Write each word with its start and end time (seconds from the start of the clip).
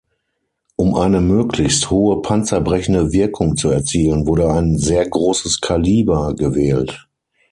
Um 0.77 0.95
eine 0.95 1.21
möglichst 1.21 1.91
hohe 1.91 2.23
panzerbrechende 2.23 3.11
Wirkung 3.13 3.55
zu 3.55 3.69
erzielen, 3.69 4.25
wurde 4.25 4.49
ein 4.51 4.79
sehr 4.79 5.07
großes 5.07 5.61
Kaliber 5.61 6.33
gewählt. 6.33 7.07